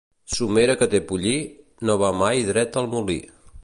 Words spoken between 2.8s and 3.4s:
al molí.